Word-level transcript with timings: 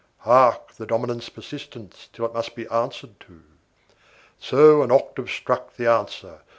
Hark, 0.21 0.71
the 0.73 0.87
dominant's 0.87 1.29
persistence 1.29 2.09
till 2.11 2.25
it 2.25 2.33
must 2.33 2.55
be 2.55 2.65
answered 2.69 3.19
to! 3.19 3.43
So, 4.39 4.81
an 4.81 4.89
octave 4.91 5.29
struck 5.29 5.75
the 5.75 5.85
answer. 5.87 6.41